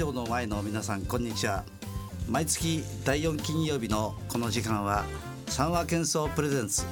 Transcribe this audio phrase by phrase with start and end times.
[0.00, 1.62] ラジオの前の皆さんこんにちは。
[2.26, 5.04] 毎月第4金曜日のこの時間は
[5.46, 6.86] 三話喧騒プレゼンツ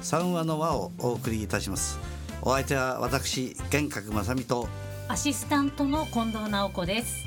[0.00, 1.98] 三話の輪をお送りいたします。
[2.40, 4.66] お相手は私玄格正美と
[5.08, 7.26] アシスタントの近藤直子です。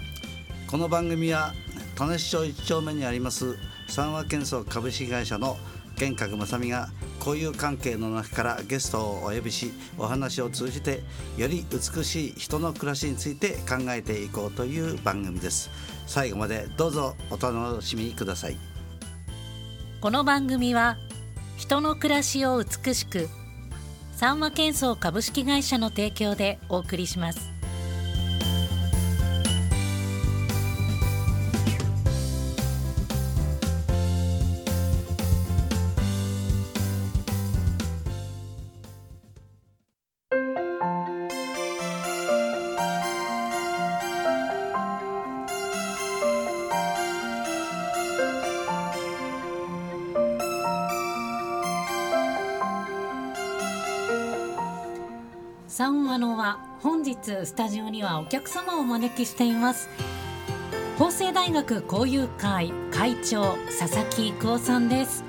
[0.65, 1.53] この番組は
[1.95, 5.55] 田無町一丁目にあります三話喧騒株式会社の
[5.99, 6.89] 玄格正美が
[7.27, 11.01] 交友関係の中からゲストをお呼びしお話を通じて
[11.35, 15.69] より美しい人の暮らしについて考えていこうという番組です。
[16.05, 18.57] 最後までどうぞお楽しみください。
[19.99, 20.95] この番組は
[21.57, 23.27] 人の暮らしを美しく
[24.13, 27.56] 三和建装株式会社の提供でお送りします。
[57.27, 59.89] スタジオにはお客様をお招きしています。
[60.97, 65.25] 法政大学交友会会長佐々木育夫さんです。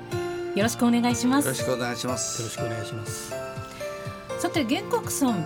[0.55, 1.45] よろしくお願いします。
[1.47, 3.33] よろしくお願いしまよろすしくお願いします。
[4.39, 5.45] さて玄国さん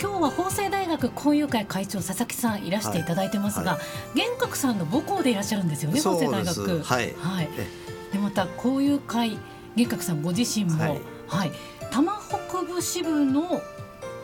[0.00, 3.78] 今日は法政大学交友会会長佐々木さんいらしていただいてますが、は
[4.14, 6.78] 玄国さんの母校でいらっしゃるんですよね法そう政大学。
[6.78, 7.14] ですはい。
[7.18, 7.48] はい。
[7.58, 7.66] え
[8.12, 9.36] でまた交友会
[9.74, 10.90] 玄国さんご自身も、は
[11.26, 11.52] はいい。
[11.90, 13.60] 多摩北部支部の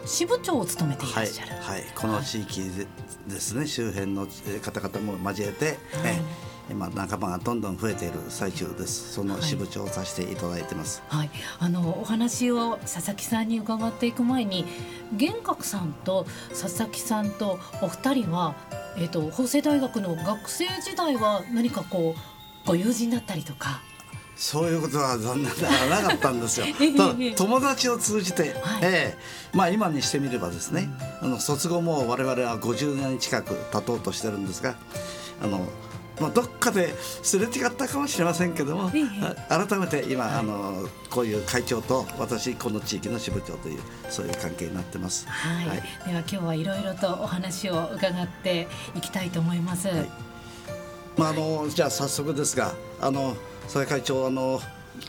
[0.05, 2.87] 支部長を務めていらはいっしゃる、はい、この地域で
[3.29, 5.77] ですね周辺のえー方々も交えて、はい。
[6.07, 9.13] え今仲間がどんどん増えている最中です。
[9.13, 14.65] その支部長をさせていただいてます、はい、あのお話を佐々木さんに伺っていく前に
[15.13, 18.55] 玄格さんと佐々木さんとお二人は、
[18.97, 23.83] えー、と法政大学の学生時代は何かこうご友人だったりとか
[24.37, 26.67] そういうことは残念ながらなかったんですよ。
[26.81, 28.81] ええただええ友達を通じて、はい。
[28.83, 29.19] ええ。
[29.53, 30.91] まあ今にしてみればですね、
[31.23, 34.75] あの卒業も我々は50年近く経とうとしてるんですが
[35.43, 35.69] あの
[36.21, 38.91] まあ、どっかですれ違ったかもしれませんけども、
[39.49, 40.35] 改めて今、はい。
[40.37, 45.27] あのこういう会長と私この地域の支部長というそういう関係になってます。
[45.29, 45.83] はい、はい。
[46.07, 49.89] では今日はいろいろとお話を伺っていきたいと思います。
[49.89, 50.11] はい。
[51.17, 54.61] まあ、あのじゃあ早速ですがあの佐々木会長あの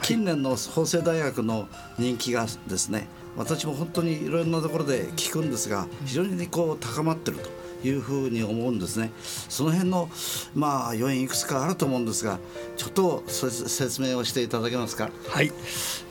[0.01, 1.67] 近年の法政大学の
[1.97, 3.07] 人気がですね
[3.37, 7.49] 私も本当にいろんなところで聞くんですが非常にこう高まってると
[7.85, 9.11] いうふうに思うんですね。
[9.17, 10.09] その辺の
[10.55, 12.39] まあ要因いくつかあると思うんですが
[12.77, 15.11] ちょっと説明をしていただけますか？
[15.29, 15.51] はい、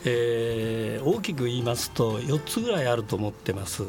[0.04, 3.82] えー大きく言いますと4つぐらいあると思ってます。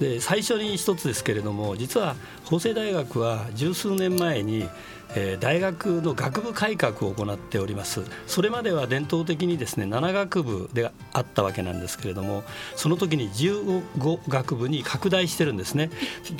[0.00, 4.68] で最初に1つですけれども実は法政大学は十数年前に
[5.14, 8.02] えー大学の学部改革を行っております。
[8.26, 12.42] それまでは伝統的にですね7学部であったわけなんですけれども
[12.74, 15.90] その時に15学部に拡大してるんですね。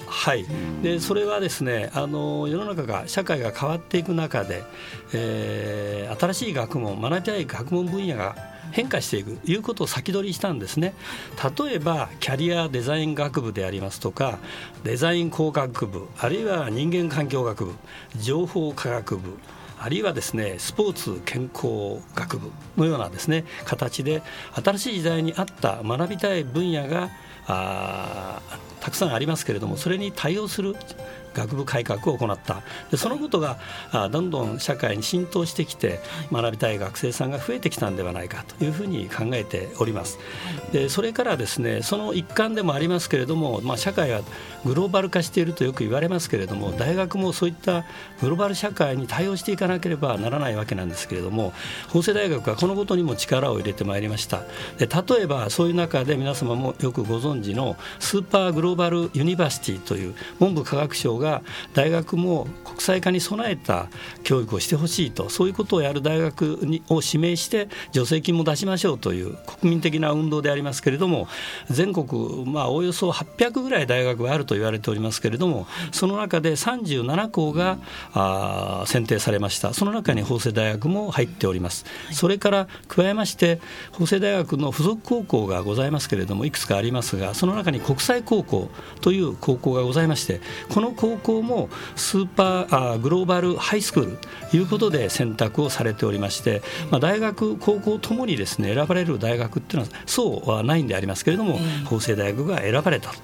[0.06, 0.46] はい。
[0.82, 4.64] でそれはですねあの世の中が社会が変わっていく中で、
[5.12, 8.36] えー新しい学問学びたい学問分野が
[8.72, 10.94] 変化していくいうことを先取りしたんですね。
[11.58, 14.38] 例えばキャリアデザイン学部でありますとか
[14.84, 17.74] デザイン工学部あるいは人間環境学部
[18.20, 19.38] 情報科学部
[19.78, 24.22] あるいはですねスポーツ健康学部のようなですね形で
[24.54, 27.10] 新しい時代に合った学びたい分野が
[27.46, 30.76] あーたくさんありますけれどもそれに対応する
[31.34, 32.62] 学部改革を行った。
[32.90, 33.58] でそのことが
[33.92, 36.00] あどんどん社会に浸透してきて
[36.32, 40.18] 学びたい学生さんが増えてきたんではないかというふうに考えております。
[40.72, 44.22] でそれからですねその一環でもありますけれども、まあ、社会は
[44.64, 47.84] グローバル化しているとよく言われますけれども大学もそういった
[48.22, 51.52] グローバル社会に対応していかなければならないわけなんですけれども
[51.88, 54.44] 法政大学はこのことにも力を入れてまいりました。
[54.78, 61.42] で例えばそういう中で皆様もよくご存知のスーパーグローバルユニバーシティという文部科学省が
[61.74, 63.88] 大学も国際化に備えた
[64.22, 71.28] 教育をしてほしいとそういうことをやる大学にを指名して助成金も出しましょうという国民的な運動でありますけれども
[71.70, 77.78] 全国まあおよそ800ぐらい大学があると言われておりますけれどもその中で37校が
[78.12, 79.72] あ選定されました。
[79.72, 81.84] その中に法政大学も入っております。
[82.12, 83.60] それから加えまして
[83.92, 88.68] 法政大学の附属高校がございますけれどもいくつかありますががその中に国際高校
[89.00, 90.40] という高校がございまして
[90.72, 94.18] この高校もスーパーあグローバルハイスクール
[94.50, 103.16] ということで選択をされておりまして、まあ、大学高校ともにですね選ばれる大学っていうのはそうはないんでありますけれども、法政大学が選ばれたと、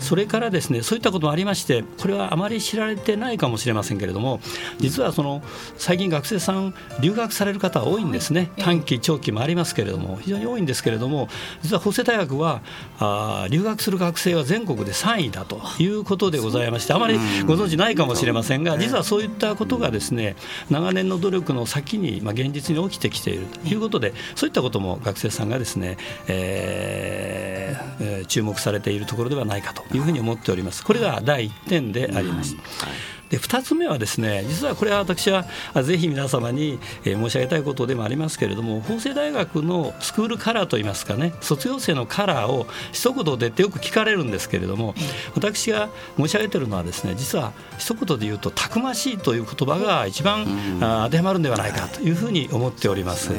[0.00, 4.40] それからですねそういったこともありましてこれはあまり知られてないかもしれませんけれども
[4.78, 5.42] 実はその
[5.76, 8.50] 最近学生さん留学される方多いんですね。
[8.58, 11.28] 短期長期もありますけれども非常に多いんですけれども
[11.62, 12.62] 実は法政大学は
[12.98, 17.14] あ留学する学生は全国で3位だということでございましてあまり
[17.46, 20.36] ご存知ないかもしれませんが実はそういったことがですね
[20.70, 25.96] 長年の努力の先にまあ現実に起きてきているということでそういったことも学生さんがですね、
[26.28, 30.84] えー、注目されているところではないかというふうに思っております。
[30.84, 32.56] これが第1点であります。
[33.32, 35.46] で2つ目はですね実はこれは私は
[35.82, 44.94] ぜひ皆様に申し上げたいことでもありますけれども法政大学のスクールカラーといいますかね卒業生のカラーを一言でってよく聞かれるんですけれども
[45.34, 45.88] 私が
[46.18, 50.44] 申し上げてるのはですね実は一言で言うとたくましいという言葉が一番
[50.78, 53.30] 当てはまるんではないかというふうに思っております。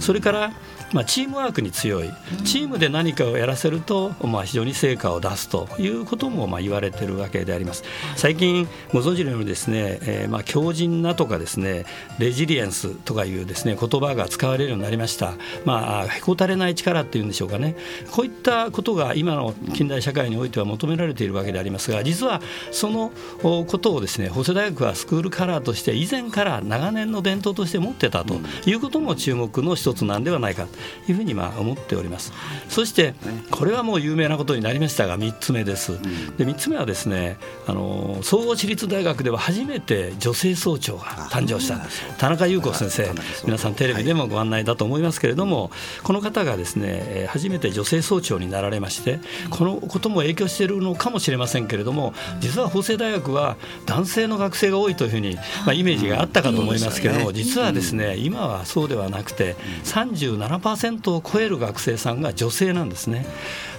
[0.00, 0.52] それから
[0.92, 2.10] まあ、チームワークに強い
[2.44, 7.84] チームで何かをやらせると、まあ、非常に成果を出すということもまあ言われているわけであります。
[8.16, 11.84] 最近ご存知のようにですね、えー、まあ強靭なとかですね
[12.18, 15.34] レジリエンスとかいうですね言葉が使われるようになりました
[15.64, 17.76] まあへこたれない力っていうんでしょうかね
[18.10, 22.40] こういったことが今の近代社会においては求められているわけでありますが実は
[22.70, 30.66] そのことをですね法政大学はスクールカラーとして以前から長年の伝統として持ってたということも注目の一つなんではないか
[31.08, 32.32] いうふうにまあ思っております。
[32.68, 33.14] そして
[33.50, 36.00] これはもう有名なことになりましたが3つ目です。
[36.36, 41.78] で3つ目はですねあの総合私立大学では初めて女性総長が誕生した。
[42.18, 43.10] 田中優子先生
[43.44, 45.70] 皆さんテレビでもご案内だと思いますけれども
[46.02, 53.56] この方がですね初めて女性総長になられましてこのことも影響しているのかもしれませんけれども実は法政大学は
[53.86, 63.26] 男性の学生が多いというふうにまあイメージがあったかと思いますけれども実はですね今はそうではなくて37%を超える学生さんが女性なんですね。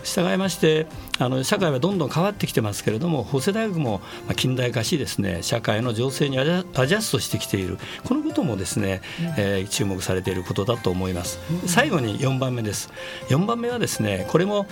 [0.03, 0.87] 従いまして
[1.19, 4.01] あの社会はどんどん変わってきてますけれども法政大学も
[4.35, 7.77] 近代化しですね社会の情勢にアジャストしてきている。
[8.05, 9.01] このこともですね、
[9.37, 11.39] えー、注目されていることだと思います。
[11.67, 12.91] 最後に4番目です。
[13.29, 14.67] 4番目はですねこれも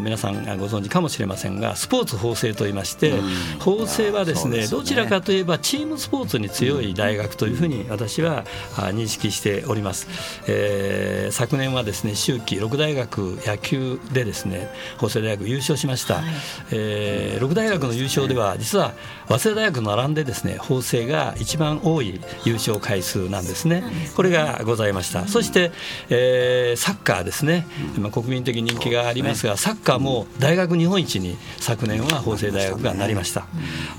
[0.00, 3.14] 皆さんがご存知かもしれませんがスポーツ法政といいまして
[3.60, 8.44] 法政はですねどちらかといえばチームスポーツに強い大学というふうに私は
[8.76, 10.08] 認識しております、
[10.46, 14.57] えー、昨年はですね秋季六大学野球でですね
[14.96, 16.24] 法政大学優勝しました、はい、
[16.72, 18.94] えー、6大学の優勝では実は
[19.28, 23.84] 早稲田大学並んでですね法政が一番多い優勝回数なんですね。
[24.16, 25.70] これがございました、うん、そして、
[26.08, 27.66] えー、サッカーですね、
[27.98, 33.46] まあ、国民的人気がありますが、サッカーも大学日本一に昨年は法政大学がなりました、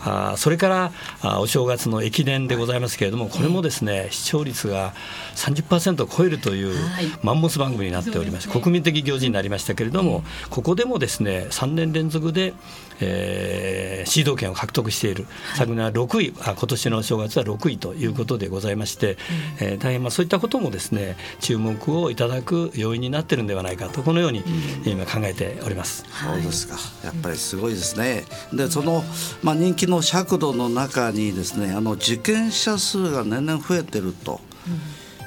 [0.03, 0.91] あそれから
[1.21, 4.93] あお正月の駅伝でございますけれどもこれもですね視聴率が
[5.35, 6.75] 30%を超えるという
[7.23, 12.53] マンモス番組になっておりまして国民的行事になりましたけれどもここでもですね3年連続で、
[12.99, 19.17] えー、シード権を獲得している、昨年は6位あ今年の正月は6位ということでございまして、
[19.59, 24.43] えー、大変まあそういったこともですね注目をいただく要因になっているんではないかとこのように
[24.85, 26.05] 今考えております。
[26.23, 26.75] そうですか。
[27.03, 28.25] やっぱりすごいですね。
[28.53, 29.03] でその、
[29.43, 34.41] まあ、人気の尺度の中にですねあの受験者数が年々増えてると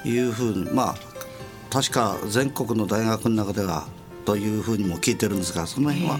[0.04, 1.12] いうふうに、まあ
[1.72, 3.86] 確か全国の大学の中では
[4.24, 6.18] というふうにも聞いてるんですがその辺は。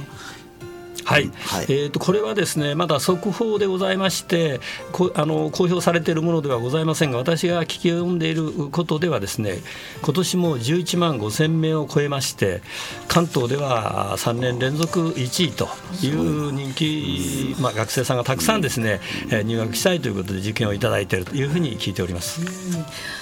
[1.04, 4.61] はい、はい、えーと、これはですねまだ速報でございまして
[4.92, 9.59] こあの公表されているものではございませんが私が聞き読んでいることではですね
[10.02, 12.62] 今年も11万5千名を超えまして
[13.09, 15.68] 関東では3年連続1位と
[16.04, 22.40] いう人気、まあ、学生さんがたくさんですね、うん、入学したいということで受験をいただいているというふうに聞いております。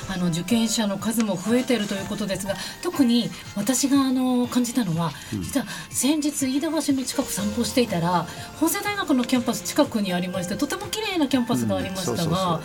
[0.09, 8.27] あの受験者の数も増えているということですが特に私があの感じたのは実は先日飯田橋の近く散歩していたら
[8.59, 12.61] 法政大学のキャンパス近くにありましてとても綺麗なキャンパスがありましたが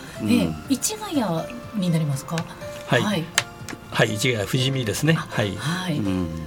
[0.68, 1.20] 市ヶ谷
[1.80, 2.36] になりますか？
[2.88, 3.24] はい、はい。
[3.90, 5.14] はい、市ヶ谷富士見ですね。
[5.14, 5.56] はい。
[5.56, 6.00] はい。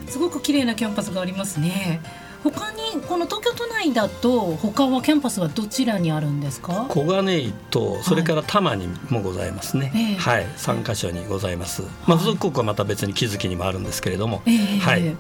[0.08, 2.02] すごく綺麗なキャンパスがありますね。
[2.44, 6.86] 他にこの東京都内だと他はキャンパスはどちらにあるんですか？
[6.88, 15.16] 小金井とそれから多摩にもございますね、はい、はい、3か所にございます、まあ、付属校はまた別に木月にもあるんですけれども、えー、はい。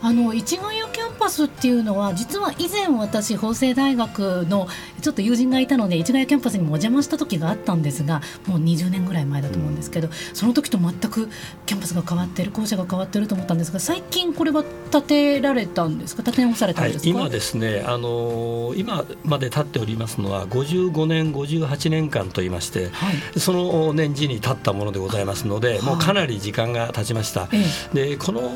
[0.00, 0.82] あの市ヶ谷
[1.30, 4.68] スっていうのは実は以前私法政大学の
[5.00, 11.28] ちょっと友人がいたので市ヶ谷キャンパスにもお邪魔した時があったんですがもう20年ぐらい前だと思うんですけど、その時と全く
[11.66, 16.22] キャンパスが変わってる校舎が変わってると思ったんですが最近これは建てられたんですか？
[16.22, 27.48] 建て直されたんですか、はい、今ですねあのー、今まで建っておりますのは55年58年間といいまして、はい、その年次に建ったものでございますので、はい、もうかなり時間が経ちました、
[27.92, 28.50] でこの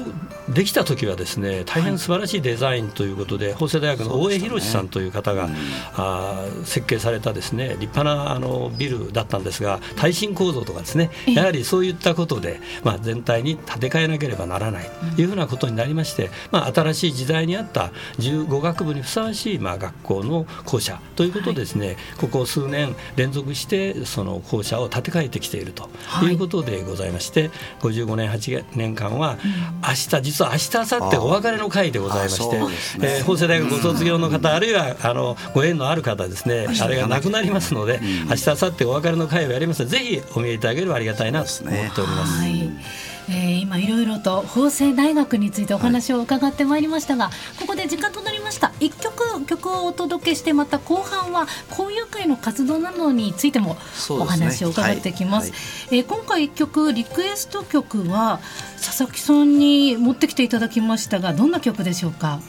[0.48, 5.58] できた時はですね大変素晴らしいデザインということで、法政大学の大江博さんという方が、ねうん、
[5.96, 25.88] あ設計されたですね立派なあのビルだったんですが耐震構造とかですねやはりそういったことで、まあ、全体に建て替えなければならないというふうなことになりまして、まあ、新しい時代にあった15学部にふさわしい、まあ、学校の校舎ということですね、はい、ここ数年連続してその校舎を建て替えてきていると
[26.22, 26.32] い。
[26.34, 27.50] うことでございまして、はい、
[27.80, 29.38] 55年8年間は
[29.86, 32.68] 明日実は明日明後日お別れの会でございまして、ね。
[33.00, 43.11] えー、法政大学ご卒業の方、あるいはあのご縁のある方ですね、あれがなくなりますので、明日明後日お別れの会をやりますのでぜひお見えいただければありがたいなと思っております。
[43.28, 48.72] はいえー、今いろいろと法政大学についてお話を伺ってまいりましたが、はい、ここで時間となりました。
[48.80, 53.76] 一曲曲をお届けしてまた後半は交友会の活動などについても
[54.10, 55.56] お話を伺ってきます、ね
[55.90, 55.96] はい。
[55.96, 58.40] はい、えー、今回一曲リクエスト曲は
[58.76, 62.40] 佐々木さんに持ってきていただきましたがどんな曲でしょうか？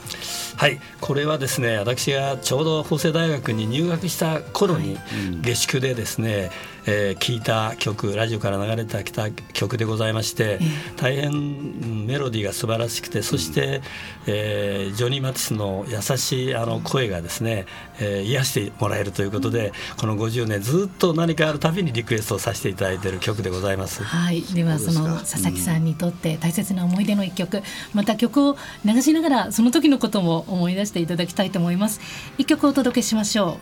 [0.56, 0.80] はい。
[1.00, 4.98] これはですね私がちょうど法政大学に入学した頃に
[5.42, 6.50] 下宿でですね、
[6.86, 10.58] えー、聞いた曲ラジオから流れてきた曲でございまして、
[10.96, 13.80] 大変メロディーが素晴らしくてそして、
[14.26, 17.66] えー、ジョニー・マティスの優しいあの声がですね、
[17.98, 24.02] えー、癒してもらえるということでこの50年ずっと何かあるたびにリクエストをさせていただいている曲でございます。
[24.02, 27.62] はい、ではその佐々木さんにとって大切な思い出の一曲、
[27.94, 32.00] また曲を流しながらその時のことも思い出していただきたいと思います。
[32.38, 33.58] 一曲お届けしましょ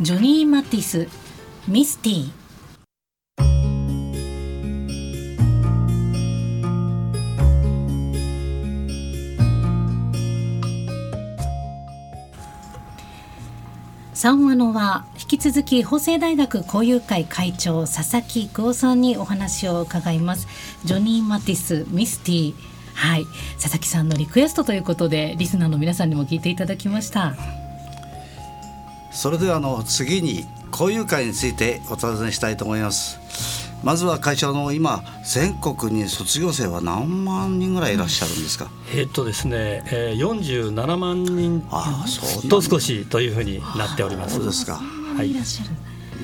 [0.00, 0.02] う。
[0.02, 1.08] ジョニー・マティス
[1.68, 2.43] ミスティ
[14.24, 20.48] 3話のは引き続き法政大学交友会会長佐々木久夫さんにお話を伺います。
[20.86, 22.54] ジョニー・マティスミスティ
[22.94, 23.26] はい。
[23.60, 27.34] 佐々木さんのリクエストということでリスナーの皆さんにも聞いていただきました。
[29.12, 33.53] それではあの次に交友会についてお尋ねしたいと思います。
[33.84, 41.62] まずは会社の今全国に卒業生は何万人ぐらいいらっしゃるんですか、えっとですね、えー、47万人
[42.48, 44.36] と少しというふうになっております。
[44.36, 44.74] そうですか。
[45.16, 45.34] はい。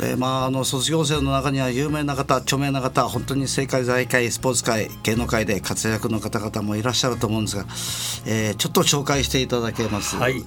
[0.00, 7.64] でまあ、あの卒業生の中には有名な方著名な方本当に政界財界スポーツ界芸能界で活躍の方々もいらっしゃると思うんですが、
[8.24, 10.22] えー、ちょっと紹介していただけますか？
[10.22, 10.42] はい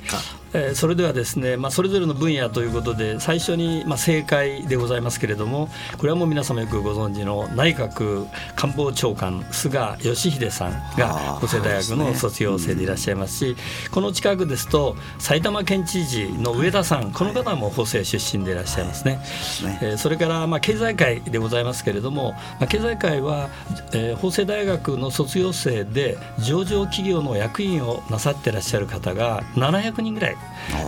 [0.53, 19.19] えー、それではですね、まあ、それぞれの分野ということで最初に、まあ、政界でございますけれどもこれはもう皆様よくご存知の内閣官房長官菅義偉さんが法政大学の卒業生でいらっしゃいますし、ねうん、この近くですと埼玉県知事の上田さんこの方も法政出身でいらっしゃいますね。
[19.63, 19.79] ね。
[19.81, 23.49] えー、それから、まあ、経済界でございますけれども、まあ、経済界は、
[23.93, 30.37] えー、法政大学の卒業生で上場企業の役員をなさってらっしゃる方が700人ぐらい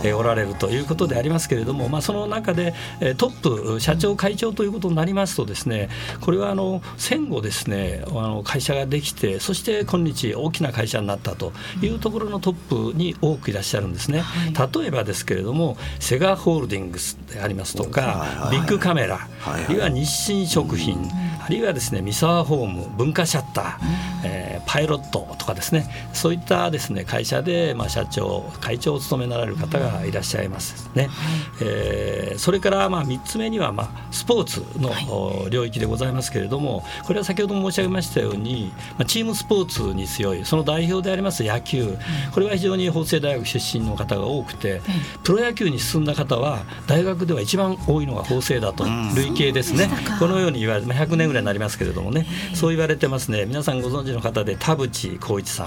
[0.04, 2.74] えおられるということでありますけれども、まあ、その中で
[3.18, 5.88] トップ社長会長ということになりますとですね
[6.20, 14.22] これはあの戦後ですねあの会社ができてそして今日大きな会社になったというところのトップに多くいらっしゃるんですね、
[14.74, 20.98] 例えばですけれどもセガホールディングスでありますとか、ビッグカメラ、あるいは日清食品、
[21.44, 25.86] あるいはですね三沢ホーム文化シャッター、えー、パイロットとかですね。
[26.12, 31.08] そういったですね会社で、まあ、社長会長を務めなられる方がいらっしゃいますね、
[31.60, 41.96] えー、それからまあ3つ目にはまあスポーツの領域でございますけれどもこれは先ほど申し上げましたように、まあ、チームスポーツに強いその代表であります野球。
[42.32, 44.80] これは非常に法政大学出身の方が多くて
[45.22, 49.88] プロ野球に進んだ方は大学では一番多いのが法政だと累計ですね。
[50.18, 52.26] このように言われて100年ぐらいになりますけれどもね。
[52.54, 53.44] そう言われてますね。
[53.46, 55.66] 皆さんご存知の方で田淵浩一さん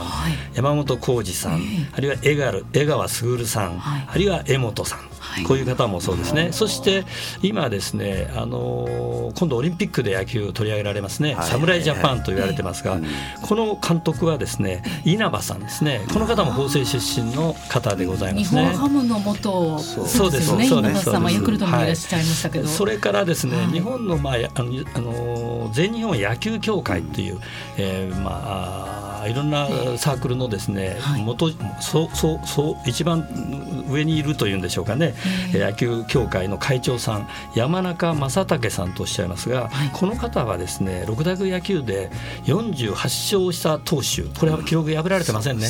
[0.53, 1.61] 山本浩二さん
[1.93, 4.99] あるいは江川卓さんあるいは江本さん
[5.47, 7.05] こういう方もそうですね、そして
[7.41, 12.99] 今ですね、あの今度オリンピックで野球取り上げられますね、侍ジャパンと言われてますが、
[13.41, 18.61] この監督はですね稲葉さんですね、この方も法政出身の方でございますね。
[18.61, 20.31] 日本ハムの元そう。
[20.31, 27.39] ですね、稲葉さんはヤクルトにいらっしゃいましたけど、それからですね、日本のまああのあの全日本野球協会という、
[27.77, 31.49] えー、まあまあいろんなサークルのですね、はい、元
[31.81, 33.27] そうそうそう一番
[33.89, 35.13] 上にいるというんでしょうかね、
[35.51, 42.09] 野球協会の会長さん山中正武さんとおっしゃいますが、はい、この方はですね六大学野球で
[42.45, 44.23] 48勝した投手。
[44.39, 45.67] これは記録破られてませんね。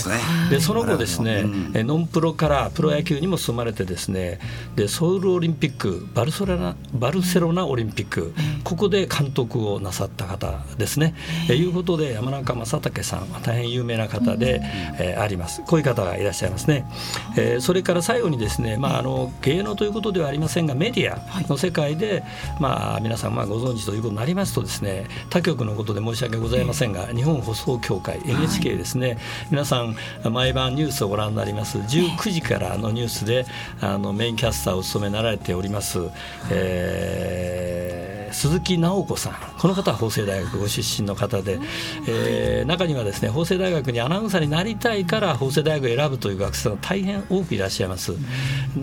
[0.49, 4.39] で、ね、その後ですね、うん、ノンプロからプロ野球にも進まれてですね
[4.75, 11.15] でソウルオリンピックバルソロナバルセロナオリンピック、ここで監督をなさった方ですね。
[11.47, 14.61] ということで山中正武さんは大変有名な方で、
[14.99, 15.61] えー、あります。
[15.65, 16.85] こういう方がいらっしゃいますね。
[17.37, 22.23] えー、それから最後にですね、まあ、あの芸能ということではありませんがメディアの世界で、
[22.59, 29.17] まあ、皆さんまあご存知ということになりますとですね他局のことで申し訳ございませんが日本放送協会 NHK ですね、
[29.51, 29.95] 皆さん
[30.31, 31.77] 毎晩ニュースをご覧になります。
[31.77, 33.45] 19時からのニュースで
[33.81, 35.99] あのメインキャスターを務めなられております、
[36.51, 39.33] えー鈴木直子さん。
[39.57, 41.59] この方は法政大学ご出身の方で、
[42.07, 48.13] えー、中にはですね法政大学にアナウンサーになりたいから法政大学を選ぶという学生が大変多くいらっしゃいます、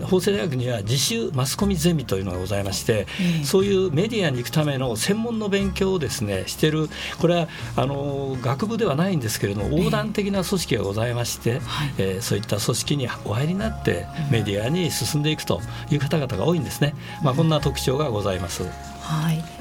[0.03, 3.07] 法政大学には自主マスコミゼミというのがございまして、
[3.43, 6.89] そういうメディアに行くための専門の勉強をですねしてる。
[7.19, 11.61] これはあの学部ではないんですけれども横断的な組織がございまして、
[11.97, 18.63] えー、そういった組織にお入りになってメディアに進んでいくという方々が多いんですね、まあ、こんな特徴がございます。
[18.63, 19.56] はい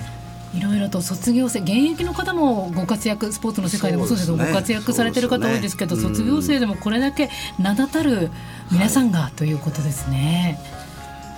[0.57, 8.31] いろいろと卒業生現役の方もご活躍スポーツの世界でもそうですけど、ね、ご活躍されてる方多いですけど、ね、卒業生でもこれだけ名だたる
[8.73, 10.59] 皆さんが、はい、ということですね。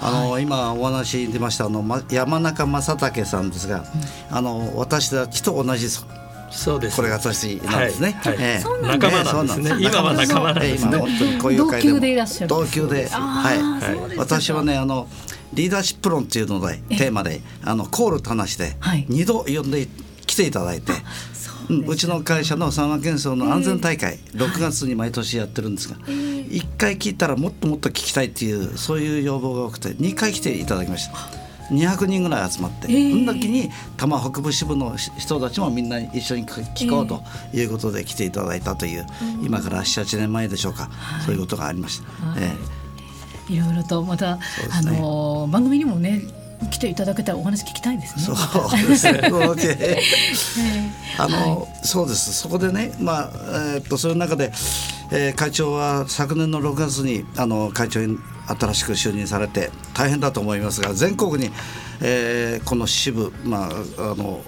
[0.00, 3.84] あの、はい、今お話に出ましたあの山中正武さんですが、
[4.30, 5.88] うん、あの私たちと同じ
[6.50, 6.96] そうです。
[6.96, 8.12] これが私なんですね。
[8.22, 8.36] はい。
[8.38, 9.70] えー、仲間なんですね。
[9.80, 10.92] 今は仲間なんですね。
[10.92, 12.48] 今本当にこういう会で同級でいらっしゃる。
[12.48, 13.54] 同級で、は
[14.14, 14.16] い。
[14.16, 15.06] 私はねあの
[15.52, 18.76] リーダーシップ論っていうのでテーマであのコールと話して
[19.08, 19.88] 二度呼んで
[20.26, 20.92] 来ていただいて。
[21.70, 31.48] ううちの会社の三和建装の安全大会、えー、6月に毎年やってるんですが、えー、1回聞いたらもっともっと聞きたいっていうそういう要望が多くて2回来ていただきました。
[31.70, 42.26] 200人ぐらい集まって、えー、その時に多摩北部支部の人たちもみんな一緒に聞こうということで来ていただいたという、えー、今から78年前でしょうか、はい、そういうことがありました。
[42.26, 42.87] はい、えー
[43.48, 46.22] いろいろとまた、ね、あの番組にもね
[46.70, 48.36] 来ていただけたらお話聞きたいですね。
[48.36, 49.74] そうで
[50.34, 50.92] すね。
[51.18, 52.32] あの、そうです。
[52.32, 54.52] そこでね、まあえー、っとそういう中で、
[55.12, 61.52] えー、会長は昨年の6月にあの会長に新しく就任されて大変だと思いますが全国に、
[62.00, 63.68] えー、この支部、ま
[63.98, 64.42] あ、あの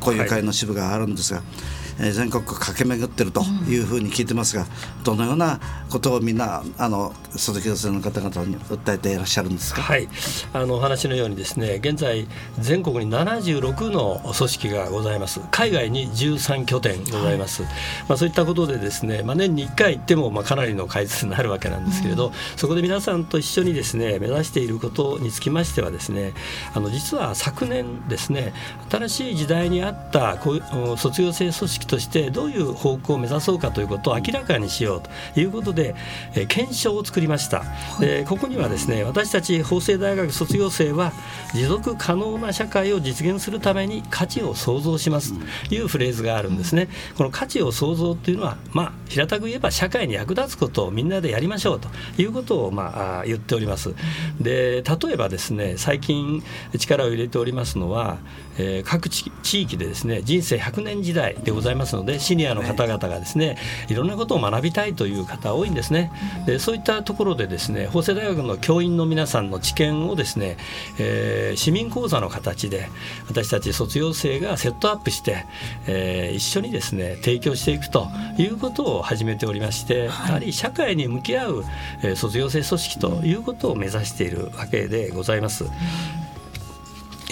[0.00, 1.40] こういう会の支部があるんですが。
[1.40, 4.66] はいえ全国駆け巡ってるというふうに聞いてますが、
[5.04, 9.82] どのようなことをみんなあの卒業生の方々に訴えていらっしゃるんですか？
[9.82, 10.08] はい。
[10.52, 12.26] あのお話のようにですね現在
[12.58, 15.40] 全国に76の組織がございます。
[15.50, 17.72] 海外に13拠点ございます、はい、
[18.08, 26.32] まあ、そういったことでですね、まあ、年に1回行ってもまあかなりの回数になるわけなんですけれど、うん、そこで皆さんと一緒にですね目指していることにつきましてはですね
[26.74, 28.52] あの実は昨年ですね
[28.90, 35.02] 新しい時代にあったこう卒業生組織としてどういう方向を目指そうかということを明らかにしよう
[35.34, 35.94] ということで、
[36.34, 37.64] えー、検証を作りました、
[38.00, 41.12] でここにはですね私たち法政大学卒業生は
[41.54, 45.34] 持続可能な社会を実現するために価値を創造します。
[45.68, 51.88] というフレーズがあるんですね、この価値を創造っていうのはまあ平たく言えば社会に役立つことをみんなでやりましょうと
[52.20, 53.94] いうことをまあ言っております。
[54.40, 56.42] で例えばですね最近
[56.78, 58.18] 力を入れておりますのは、
[58.58, 59.30] えー、各地
[59.62, 63.56] 域でですね人生100年時代でございますのでシニアの方々がですね
[63.88, 66.10] いろんなことを学びたいという方多いんですね。
[66.46, 70.56] でそういったところでですね法政大学の教員の皆さんの知見をですね、
[70.98, 72.88] えー、市民講座の形で
[73.28, 75.46] 私たち卒業生がセットアップして、
[75.86, 81.64] えー、一緒にですね提供していくということを始めておりまして、やはり社会に向き合う、
[82.02, 85.64] えー、卒業生組織ということを目指しているわけでございます。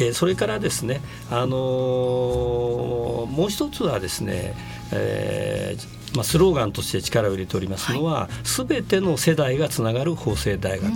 [0.00, 4.54] え、それからですね、あのー、もう一つはですね、
[4.92, 10.92] えーまあ、スローガンとして力を入れておりますのは、す、べ、ての世代がつながる法政大学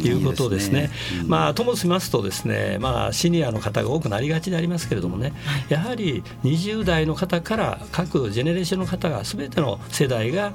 [0.00, 0.90] ということですね。
[1.26, 5.32] まあ、ともしますとですね、まあ、シニアの方が多くなりがちでありますけれどもね、
[5.68, 10.52] やはり20代の方から各ジェネレーションの方がすべての世代が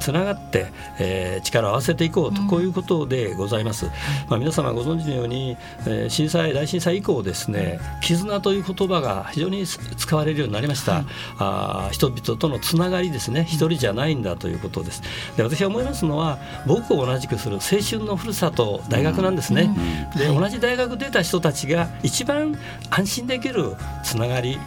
[0.00, 3.86] つながって、えー、力を合わせていこうと、こういうことでございます。
[4.28, 11.04] まあ、皆様ご存知のように、えー、震災大震災以降ですね絆という言葉が非常に使われるようになりました、
[11.38, 15.02] あ人々とのつながりですね一人じゃないんだということです。
[15.36, 19.74] で私は思いますのは僕を同じくする青春のふるさと大学なんですね、
[20.16, 22.58] で同じ大学出た人たちが一番
[22.90, 24.58] 安心できるつながり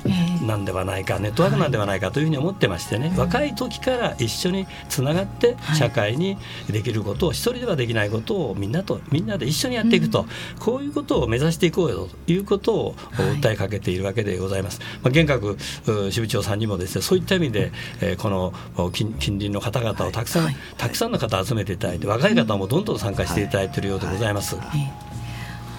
[0.45, 6.37] なんではないか、ネットワークなんではないかというふうに思ってましてね、若い時から一緒につながって社会に
[6.69, 10.25] できることを一人ではできないことをみんなとみんなで一緒にやっていくと、
[10.59, 14.79] こういうことを目指していこうよということを訴えかけているわけでございます。
[15.03, 18.53] まあ、玄閣支部長さんにもですねそういった意味で、えー、この
[18.91, 24.55] 近隣の方々をたくさん、はい、たくさんの方集めていただいて若い方もどんどん参加していただいているようでございます。
[24.55, 25.10] はい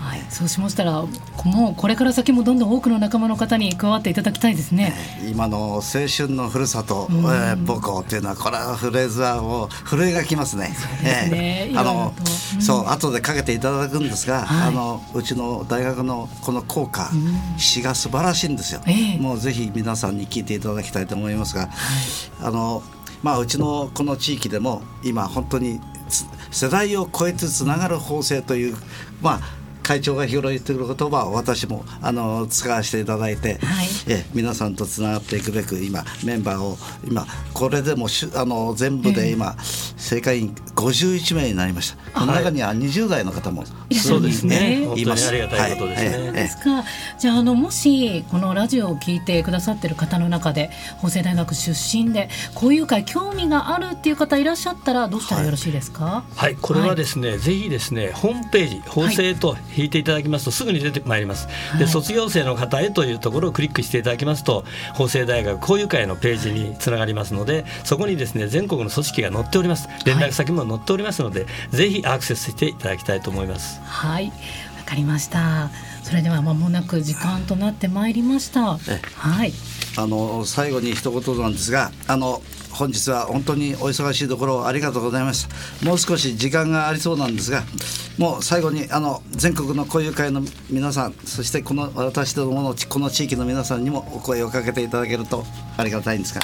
[0.02, 1.02] はい、そうしましたら
[1.44, 4.94] もうこれから先もどんどん多くの仲間の方に加わっていただきたいですね、
[5.30, 10.74] 今の青春のふるさと、うん、えー、母校っていうのはこれはフレーズはもう震えがきますね。
[10.76, 12.14] そうですね、えー、あの、
[12.54, 21.70] うん、そう後でかけていただくんですが、はい、あのうちの大学のこの校歌、うん、詩が素晴らしいんですよ、えー、もうぜひ皆さんに聞いていただきたいと思いますが、はい、
[22.42, 22.82] あの
[23.22, 25.80] まあうちのこの地域でも今本当に
[26.50, 28.76] 世代を超えてつながる法制という
[29.20, 39.56] まあ会長が広げてくる言葉を私もあの使わせていただいて、はい、え皆さんとつながっていくべく今メンバーを今これでもしあの全部で今、
[39.96, 42.20] 正会員51名になりました。
[42.20, 44.88] この中には20代の方もそうですね。
[44.96, 45.28] います。
[45.28, 46.24] ありがたいことですね。
[46.24, 46.84] はい、ですか。
[47.18, 56.04] じゃああのもしこのラジオを聞いてくださってる方の中で法政大学出身で交友会興味があるっていう方いらっしゃったらどうしたらよろしいですか？
[56.04, 69.88] はい、はい、これはですね、ぜひですねホームページ法政と引いていただきますとすぐに出てまいります、はい、で卒業生の方へというところをクリックしていただきますと法政大学交友会のページにつながりますのでそこにですね全国の組織が載っております。
[70.04, 73.80] 連絡先も載っておりますので、はい、ぜひアクセスしていただきたいと思います。
[73.84, 74.26] はい。
[74.26, 74.32] わ
[74.84, 75.70] かりました。
[76.02, 78.78] それでは間もなく時間となってまいりました。
[78.78, 79.52] はい。
[79.96, 85.46] あの最後に一言なんですがあの本日は本当にお忙しいところありがとうございまし
[85.80, 87.62] たもう少し時間がありそうなんですが
[88.18, 95.44] もう最後にあの全国の交友会の皆さんそしてこの私どものこの地域の皆さんにもお声をかけていただけると
[95.76, 96.40] ありがたいんですが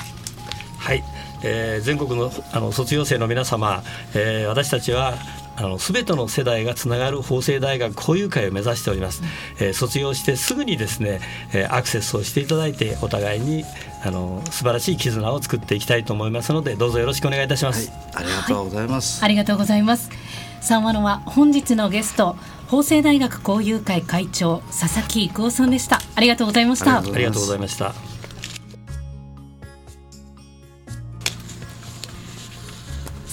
[0.78, 1.02] はい、
[1.44, 3.82] えー、全国のあの卒業生の皆様、
[4.14, 5.14] えー、私たちは
[5.58, 9.22] あの全ての世代がつながる法政大学交友会を目指しております、
[9.58, 11.20] えー、卒業してすぐにですね、
[11.52, 13.64] えー、アクセスをしていただいてお互いに
[14.04, 20.10] あの素晴らしい絆を作っていきたいと思いますのでどうぞよろしくお願いいたします、はい、ありがとうございます、はい、ありがとうございます。
[20.60, 26.00] 三話のは本日のゲスト法政大学交友会会長佐々木育夫さんでした。
[26.14, 26.98] ありがとうございました。
[26.98, 28.07] ありがとうございました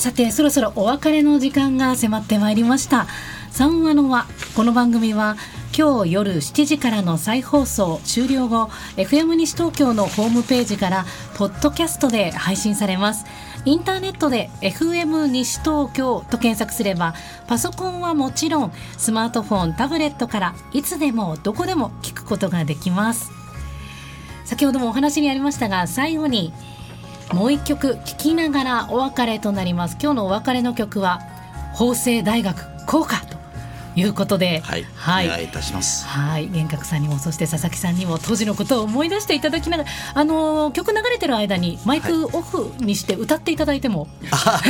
[0.05, 3.07] さてそろそろお別れの時間が迫ってまいりました。
[3.49, 5.35] 三話のはこの番組は
[5.75, 13.25] 今日夜7時からの再放送終了後 FM 西東京のホームページからポッドキャストで配信されます。
[13.65, 17.15] インターネットで FM 西東京と検索すれば
[17.47, 23.31] パソコンはもちろんスマートフォンタブレットからいつでもどこでも聞くことができます。
[24.43, 26.53] 先ほどもお話にありましたが最後に
[27.33, 29.97] もう一曲聴きながらお別れとなります。
[30.01, 31.21] 今日のお別れの曲は
[31.73, 33.35] 法政大学校歌と
[33.97, 36.05] いうことで、はい、はい、お願いいたします。
[36.05, 44.61] はい、玄格さんにもそして佐々木さんにも当時のことを思い出していただきながら、あの曲流れてる間にマイクオフにして歌っていただいても、は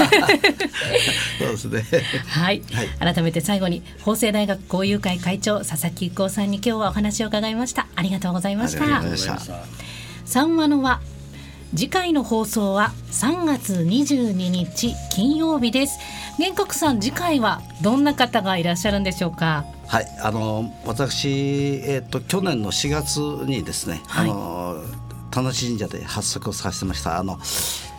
[1.44, 2.02] い、そうですね。
[2.28, 7.88] はい、はい、改めて最後に法政大学交友会会長佐々木一行さんに今日はお話を伺いました。
[7.96, 9.02] ありがとうございました。
[10.26, 11.02] 三話のは
[11.76, 16.00] 次回の放送は3月22日金曜日です。
[16.40, 19.66] 玄格さん次回はどんな方がいらっしゃるんでしょうか？
[19.86, 24.84] はいあの私えっ、ー、と去年の4月にですね、はい、あの
[25.32, 27.40] 田無神社で発足をさせてましたあの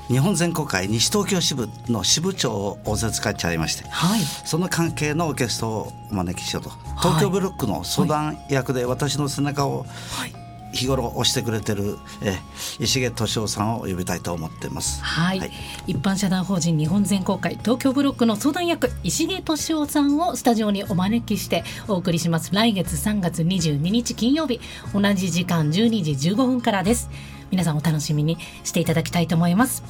[0.08, 6.70] 日本全国会西東京支部の支部長を仰せつかっちゃいまして、はい、その関係のゲストをお招きしようと。
[7.02, 10.35] 東京ブロックの相談役で私の背中を、はい
[10.76, 12.38] 日頃押してくれてる、え
[12.78, 15.02] 石毛敏夫さんを呼びたいと思ってます。
[15.02, 15.50] はい、はい、
[15.86, 22.54] 一般社団法人日本全公会東京ブロックの相談役石毛敏夫さんをスタジオにお招きしてお送りします。
[22.54, 24.60] 来月3月22日金曜日
[24.92, 27.08] 同じ時間12時15分からです。
[27.50, 29.82] 皆さんお楽しみにしていただきたいと思います。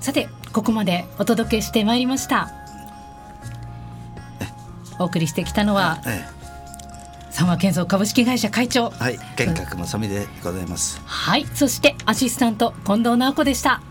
[0.00, 2.52] さてここまでお届けしてまいりました。
[5.00, 6.43] お送りしてきたのは、ええ
[7.34, 8.90] 三和建造株式会社会長。
[8.90, 11.00] はい玄格正美でございます。
[11.04, 13.82] はいそしてアシスタント近藤直子でした